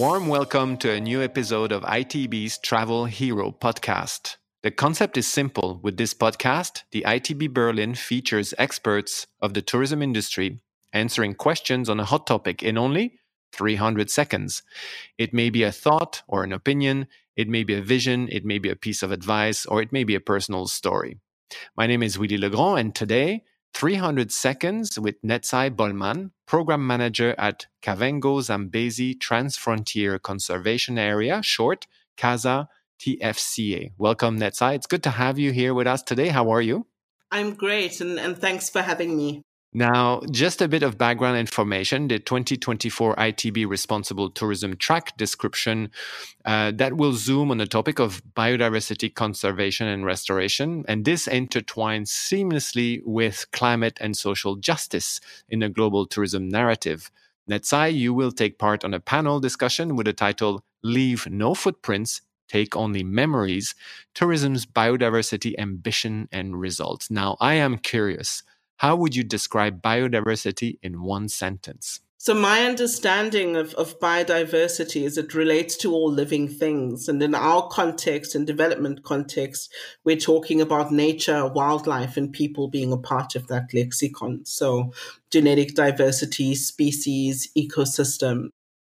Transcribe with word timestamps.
Warm 0.00 0.28
welcome 0.28 0.78
to 0.78 0.90
a 0.90 0.98
new 0.98 1.22
episode 1.22 1.72
of 1.72 1.82
ITB's 1.82 2.56
Travel 2.56 3.04
Hero 3.04 3.52
podcast. 3.52 4.36
The 4.62 4.70
concept 4.70 5.18
is 5.18 5.28
simple. 5.28 5.78
With 5.82 5.98
this 5.98 6.14
podcast, 6.14 6.84
the 6.90 7.04
ITB 7.06 7.52
Berlin 7.52 7.94
features 7.94 8.54
experts 8.56 9.26
of 9.42 9.52
the 9.52 9.60
tourism 9.60 10.00
industry 10.00 10.60
answering 10.94 11.34
questions 11.34 11.90
on 11.90 12.00
a 12.00 12.06
hot 12.06 12.26
topic 12.26 12.62
in 12.62 12.78
only 12.78 13.18
300 13.52 14.08
seconds. 14.08 14.62
It 15.18 15.34
may 15.34 15.50
be 15.50 15.64
a 15.64 15.70
thought 15.70 16.22
or 16.26 16.44
an 16.44 16.54
opinion, 16.54 17.06
it 17.36 17.50
may 17.50 17.62
be 17.62 17.74
a 17.74 17.82
vision, 17.82 18.26
it 18.32 18.46
may 18.46 18.58
be 18.58 18.70
a 18.70 18.76
piece 18.76 19.02
of 19.02 19.12
advice, 19.12 19.66
or 19.66 19.82
it 19.82 19.92
may 19.92 20.04
be 20.04 20.14
a 20.14 20.20
personal 20.20 20.66
story. 20.66 21.18
My 21.76 21.86
name 21.86 22.02
is 22.02 22.18
Willy 22.18 22.38
Legrand, 22.38 22.78
and 22.78 22.94
today 22.94 23.44
300 23.74 24.32
Seconds 24.32 24.98
with 24.98 25.20
Netsai 25.22 25.70
Bollmann, 25.70 26.32
Program 26.46 26.86
Manager 26.86 27.34
at 27.38 27.66
Kavango 27.82 28.40
Zambezi 28.42 29.14
Transfrontier 29.14 30.20
Conservation 30.20 30.98
Area, 30.98 31.42
short 31.42 31.86
KAZA 32.16 32.66
TFCA. 33.00 33.92
Welcome, 33.96 34.38
Netsai. 34.38 34.74
It's 34.74 34.86
good 34.86 35.02
to 35.04 35.10
have 35.10 35.38
you 35.38 35.52
here 35.52 35.72
with 35.72 35.86
us 35.86 36.02
today. 36.02 36.28
How 36.28 36.50
are 36.50 36.60
you? 36.60 36.86
I'm 37.30 37.54
great, 37.54 38.00
and, 38.00 38.18
and 38.18 38.36
thanks 38.36 38.68
for 38.68 38.82
having 38.82 39.16
me. 39.16 39.42
Now, 39.72 40.20
just 40.32 40.60
a 40.60 40.66
bit 40.66 40.82
of 40.82 40.98
background 40.98 41.38
information 41.38 42.08
the 42.08 42.18
2024 42.18 43.14
ITB 43.14 43.68
Responsible 43.68 44.28
Tourism 44.28 44.76
Track 44.76 45.16
description 45.16 45.92
uh, 46.44 46.72
that 46.72 46.96
will 46.96 47.12
zoom 47.12 47.52
on 47.52 47.58
the 47.58 47.66
topic 47.66 48.00
of 48.00 48.20
biodiversity 48.34 49.14
conservation 49.14 49.86
and 49.86 50.04
restoration. 50.04 50.84
And 50.88 51.04
this 51.04 51.28
intertwines 51.28 52.08
seamlessly 52.08 53.00
with 53.04 53.46
climate 53.52 53.96
and 54.00 54.16
social 54.16 54.56
justice 54.56 55.20
in 55.48 55.60
the 55.60 55.68
global 55.68 56.04
tourism 56.04 56.48
narrative. 56.48 57.12
Netsai, 57.48 57.94
you 57.94 58.12
will 58.12 58.32
take 58.32 58.58
part 58.58 58.84
on 58.84 58.92
a 58.92 59.00
panel 59.00 59.38
discussion 59.38 59.94
with 59.94 60.06
the 60.06 60.12
title 60.12 60.64
Leave 60.82 61.28
No 61.30 61.54
Footprints 61.54 62.22
take 62.48 62.74
only 62.74 63.04
memories, 63.04 63.76
tourism's 64.12 64.66
biodiversity 64.66 65.56
ambition 65.56 66.28
and 66.32 66.58
results. 66.58 67.08
Now, 67.08 67.36
I 67.38 67.54
am 67.54 67.78
curious 67.78 68.42
how 68.80 68.96
would 68.96 69.14
you 69.14 69.22
describe 69.22 69.82
biodiversity 69.82 70.78
in 70.82 71.02
one 71.02 71.28
sentence? 71.28 72.00
So, 72.16 72.32
my 72.32 72.62
understanding 72.62 73.54
of, 73.54 73.74
of 73.74 74.00
biodiversity 74.00 75.02
is 75.04 75.18
it 75.18 75.34
relates 75.34 75.76
to 75.78 75.92
all 75.92 76.10
living 76.10 76.48
things. 76.48 77.06
And 77.06 77.22
in 77.22 77.34
our 77.34 77.68
context 77.68 78.34
and 78.34 78.46
development 78.46 79.02
context, 79.02 79.70
we're 80.02 80.16
talking 80.16 80.62
about 80.62 80.92
nature, 80.92 81.46
wildlife, 81.46 82.16
and 82.16 82.32
people 82.32 82.68
being 82.68 82.90
a 82.90 82.96
part 82.96 83.36
of 83.36 83.48
that 83.48 83.74
lexicon. 83.74 84.46
So, 84.46 84.94
genetic 85.30 85.74
diversity, 85.74 86.54
species, 86.54 87.50
ecosystem, 87.54 88.48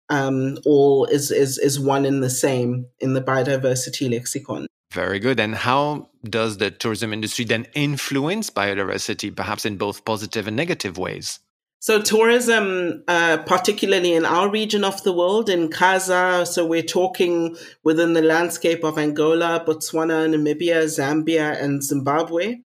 um, 0.09 0.57
all 0.65 1.05
is, 1.05 1.31
is, 1.31 1.57
is 1.57 1.79
one 1.79 2.05
in 2.05 2.19
the 2.19 2.29
same 2.29 2.87
in 2.99 3.13
the 3.13 3.21
biodiversity 3.21 4.11
lexicon. 4.11 4.67
Very 4.91 5.19
good. 5.19 5.39
And 5.39 5.55
how 5.55 6.09
does 6.23 6.57
the 6.57 6.71
tourism 6.71 7.13
industry 7.13 7.45
then 7.45 7.67
influence 7.73 8.49
biodiversity, 8.49 9.35
perhaps 9.35 9.65
in 9.65 9.77
both 9.77 10.05
positive 10.05 10.47
and 10.47 10.55
negative 10.55 10.97
ways? 10.97 11.39
So, 11.79 12.01
tourism, 12.01 13.03
uh, 13.07 13.37
particularly 13.45 14.13
in 14.13 14.25
our 14.25 14.49
region 14.49 14.83
of 14.83 15.03
the 15.03 15.13
world, 15.13 15.47
in 15.47 15.69
Kaza, 15.69 16.47
so 16.47 16.65
we're 16.65 16.81
talking 16.81 17.55
within 17.83 18.13
the 18.13 18.21
landscape 18.21 18.83
of 18.83 18.97
Angola, 18.97 19.63
Botswana, 19.65 20.27
Namibia, 20.27 20.85
Zambia, 20.85 21.61
and 21.61 21.83
Zimbabwe 21.83 22.61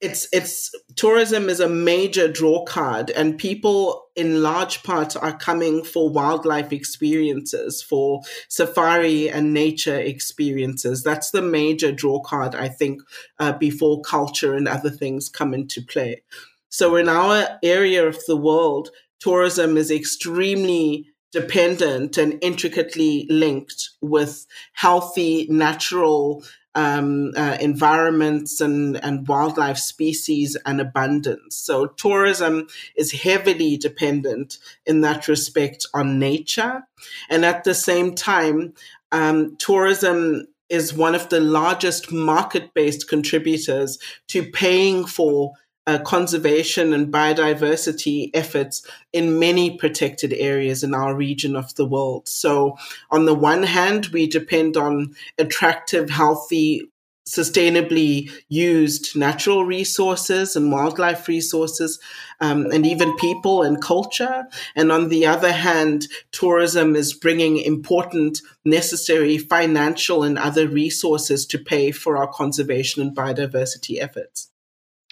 it's 0.00 0.28
it's 0.30 0.74
tourism 0.94 1.48
is 1.48 1.58
a 1.58 1.68
major 1.68 2.30
draw 2.30 2.64
card 2.64 3.10
and 3.10 3.38
people 3.38 4.04
in 4.14 4.42
large 4.42 4.82
part 4.82 5.16
are 5.16 5.36
coming 5.36 5.82
for 5.82 6.10
wildlife 6.10 6.70
experiences 6.70 7.82
for 7.82 8.20
safari 8.48 9.30
and 9.30 9.54
nature 9.54 9.98
experiences. 9.98 11.02
That's 11.02 11.30
the 11.30 11.42
major 11.42 11.92
draw 11.92 12.20
card 12.20 12.54
i 12.54 12.68
think 12.68 13.00
uh, 13.38 13.52
before 13.52 14.02
culture 14.02 14.54
and 14.54 14.68
other 14.68 14.90
things 14.90 15.28
come 15.28 15.54
into 15.54 15.82
play. 15.82 16.22
So 16.68 16.96
in 16.96 17.08
our 17.08 17.58
area 17.62 18.06
of 18.06 18.18
the 18.26 18.36
world 18.36 18.90
tourism 19.18 19.76
is 19.76 19.90
extremely 19.90 21.06
dependent 21.32 22.16
and 22.18 22.38
intricately 22.42 23.26
linked 23.28 23.90
with 24.00 24.46
healthy 24.74 25.46
natural 25.50 26.44
um, 26.76 27.32
uh, 27.36 27.56
environments 27.58 28.60
and, 28.60 29.02
and 29.02 29.26
wildlife 29.26 29.78
species 29.78 30.56
and 30.66 30.80
abundance. 30.80 31.56
So 31.56 31.86
tourism 31.86 32.68
is 32.94 33.10
heavily 33.10 33.78
dependent 33.78 34.58
in 34.84 35.00
that 35.00 35.26
respect 35.26 35.86
on 35.94 36.18
nature. 36.18 36.82
And 37.30 37.44
at 37.44 37.64
the 37.64 37.74
same 37.74 38.14
time, 38.14 38.74
um, 39.10 39.56
tourism 39.56 40.46
is 40.68 40.92
one 40.92 41.14
of 41.14 41.30
the 41.30 41.40
largest 41.40 42.12
market 42.12 42.74
based 42.74 43.08
contributors 43.08 43.98
to 44.28 44.42
paying 44.42 45.06
for 45.06 45.52
uh, 45.86 45.98
conservation 46.00 46.92
and 46.92 47.12
biodiversity 47.12 48.30
efforts 48.34 48.86
in 49.12 49.38
many 49.38 49.76
protected 49.76 50.32
areas 50.32 50.82
in 50.82 50.94
our 50.94 51.14
region 51.14 51.54
of 51.54 51.74
the 51.76 51.86
world. 51.86 52.28
So, 52.28 52.76
on 53.10 53.26
the 53.26 53.34
one 53.34 53.62
hand, 53.62 54.06
we 54.06 54.26
depend 54.26 54.76
on 54.76 55.14
attractive, 55.38 56.10
healthy, 56.10 56.90
sustainably 57.28 58.30
used 58.48 59.16
natural 59.16 59.64
resources 59.64 60.54
and 60.54 60.70
wildlife 60.70 61.26
resources, 61.26 61.98
um, 62.40 62.66
and 62.66 62.86
even 62.86 63.16
people 63.16 63.62
and 63.62 63.82
culture. 63.82 64.46
And 64.76 64.92
on 64.92 65.08
the 65.08 65.26
other 65.26 65.52
hand, 65.52 66.06
tourism 66.30 66.94
is 66.94 67.12
bringing 67.12 67.58
important, 67.58 68.40
necessary 68.64 69.38
financial 69.38 70.22
and 70.22 70.38
other 70.38 70.68
resources 70.68 71.46
to 71.46 71.58
pay 71.58 71.90
for 71.90 72.16
our 72.16 72.28
conservation 72.28 73.02
and 73.02 73.16
biodiversity 73.16 74.00
efforts. 74.00 74.50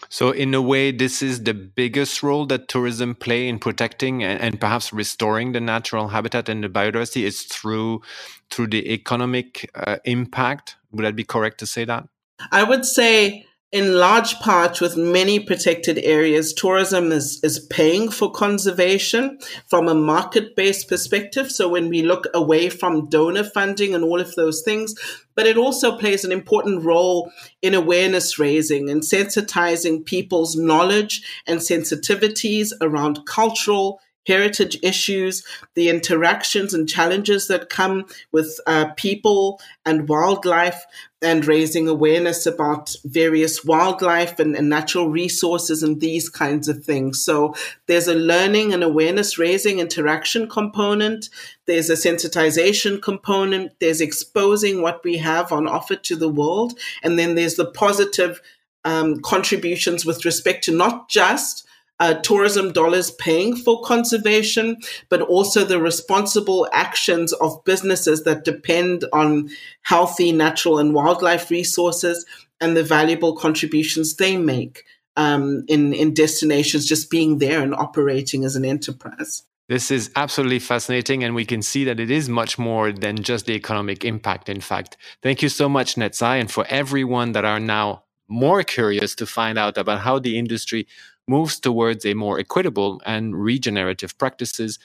So, 0.09 0.31
in 0.31 0.55
a 0.55 0.63
way, 0.63 0.91
this 0.91 1.23
is 1.23 1.45
the 1.45 1.55
biggest 1.55 2.23
role 2.23 2.47
that 2.47 2.69
tourism 2.69 3.15
play 3.15 3.49
in 3.49 3.59
protecting 3.59 4.23
and, 4.23 4.41
and, 4.41 4.61
perhaps 4.61 4.93
restoring 4.93 5.53
the 5.53 5.61
natural 5.61 6.09
habitat 6.09 6.49
and 6.49 6.63
the 6.63 6.69
biodiversity 6.69 7.23
is 7.23 7.43
through 7.43 8.03
through 8.51 8.69
the 8.69 8.93
economic 8.93 9.71
uh, 9.75 9.97
impact. 10.05 10.77
Would 10.93 11.05
that 11.05 11.17
be 11.17 11.25
correct 11.25 11.59
to 11.59 11.67
say 11.67 11.85
that? 11.85 12.09
I 12.53 12.65
would 12.65 12.85
say 12.85 13.47
in 13.75 13.95
large 13.95 14.39
part 14.39 14.81
with 14.81 14.97
many 14.97 15.41
protected 15.41 15.99
areas, 15.99 16.53
tourism 16.53 17.11
is, 17.11 17.41
is 17.43 17.59
paying 17.59 18.09
for 18.09 18.31
conservation 18.31 19.37
from 19.67 19.89
a 19.89 19.95
market 19.97 20.55
based 20.55 20.89
perspective. 20.89 21.51
So 21.51 21.69
when 21.69 21.89
we 21.89 22.03
look 22.03 22.29
away 22.33 22.71
from 22.71 23.09
donor 23.09 23.43
funding 23.43 23.93
and 23.93 24.05
all 24.05 24.21
of 24.21 24.33
those 24.37 24.63
things, 24.63 24.95
but 25.35 25.47
it 25.47 25.57
also 25.57 25.99
plays 25.99 26.25
an 26.25 26.31
important 26.31 26.85
role 26.85 27.33
in 27.63 27.75
awareness 27.75 28.39
raising 28.39 28.89
and 28.89 29.03
sensitizing 29.03 30.07
people's 30.07 30.55
knowledge 30.55 31.23
and 31.49 31.59
sensitivities 31.59 32.71
around 32.81 33.27
cultural 33.27 33.99
heritage 34.27 34.79
issues, 34.83 35.45
the 35.75 35.89
interactions 35.89 36.75
and 36.75 36.89
challenges 36.89 37.49
that 37.49 37.71
come 37.71 38.07
with 38.33 38.61
uh, 38.67 38.87
people 38.97 39.61
and 39.85 40.09
wildlife, 40.09 40.85
and 41.25 41.47
raising 41.47 41.89
awareness 41.89 42.45
about 42.45 42.95
various 43.05 43.65
wildlife 43.65 44.39
and, 44.39 44.55
and, 44.55 44.69
natural 44.69 45.09
resources 45.09 45.83
and 45.83 46.01
these 46.01 46.29
kinds 46.29 46.69
of 46.69 46.85
things. 46.85 47.25
So 47.25 47.55
there's 47.87 48.09
a 48.09 48.15
learning 48.15 48.75
and 48.75 48.85
awareness 48.85 49.39
raising 49.39 49.79
interaction 49.79 50.49
component. 50.49 51.31
There's 51.67 51.89
a 51.89 51.95
sensitization 51.95 53.01
component. 53.01 53.73
There's 53.81 54.03
exposing 54.03 54.83
what 54.83 55.03
we 55.03 55.17
have 55.17 55.51
on 55.51 55.67
offer 55.67 55.97
to 55.97 56.17
the 56.17 56.29
world. 56.29 56.79
And 57.03 57.19
then 57.19 57.35
there's 57.35 57.55
the 57.55 57.71
positive 57.71 58.43
um, 58.85 59.21
contributions 59.21 60.05
with 60.05 60.25
respect 60.27 60.65
to 60.65 60.73
not 60.77 61.09
just 61.09 61.64
uh, 62.01 62.15
tourism 62.15 62.73
dollars 62.73 63.11
paying 63.13 63.57
for 63.57 63.81
conservation, 63.83 64.77
but 65.09 65.21
also 65.23 65.65
the 65.65 65.81
responsible 65.81 66.69
actions 66.73 67.33
of 67.35 67.63
businesses 67.65 68.25
that 68.25 68.45
depend 68.45 69.05
on 69.13 69.49
healthy 69.83 70.33
natural 70.33 70.79
and 70.79 70.95
wildlife 70.95 71.51
resources 71.51 72.27
and 72.61 72.77
the 72.77 72.83
valuable 72.83 73.37
contributions 73.37 74.17
they 74.17 74.37
make 74.37 74.85
um, 75.17 75.65
in, 75.69 75.93
in 75.93 76.15
destinations 76.15 76.87
just 76.87 77.11
being 77.11 77.39
there 77.39 77.63
and 77.63 77.75
operating 77.75 78.45
as 78.45 78.57
an 78.57 78.65
enterprise. 78.65 79.43
This 79.69 79.91
is 79.91 80.11
absolutely 80.15 80.59
fascinating, 80.59 81.25
and 81.25 81.35
we 81.35 81.47
can 81.47 81.63
see 81.63 81.85
that 81.85 81.99
it 81.99 82.11
is 82.11 82.29
much 82.29 82.59
more 82.59 82.93
than 82.93 83.23
just 83.23 83.47
the 83.47 83.55
economic 83.55 84.05
impact. 84.05 84.51
In 84.51 84.61
fact, 84.61 84.99
thank 85.23 85.41
you 85.41 85.49
so 85.49 85.71
much, 85.71 85.95
Netsai, 85.95 86.39
and 86.39 86.51
for 86.51 86.67
everyone 86.69 87.33
that 87.33 87.47
are 87.47 87.61
now 87.61 88.03
more 88.29 88.63
curious 88.63 89.15
to 89.15 89.27
find 89.27 89.59
out 89.59 89.79
about 89.79 90.01
how 90.01 90.19
the 90.19 90.39
industry 90.39 90.87
moves 91.27 91.59
towards 91.59 92.05
a 92.05 92.15
more 92.15 92.39
equitable 92.39 93.01
and 93.07 93.35
regenerative 93.37 94.17
practices. 94.19 94.79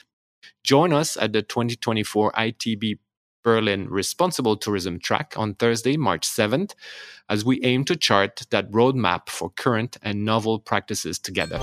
Join 0.64 0.92
us 0.92 1.16
at 1.16 1.32
the 1.32 1.42
2024 1.42 2.32
ITB 2.32 2.98
Berlin 3.42 3.88
Responsible 3.88 4.56
Tourism 4.56 4.98
Track 4.98 5.34
on 5.36 5.54
Thursday, 5.54 5.96
March 5.96 6.26
7th, 6.28 6.74
as 7.28 7.44
we 7.44 7.62
aim 7.62 7.84
to 7.84 7.96
chart 7.96 8.42
that 8.50 8.70
roadmap 8.70 9.28
for 9.28 9.50
current 9.50 9.96
and 10.02 10.24
novel 10.24 10.58
practices 10.58 11.18
together. 11.18 11.58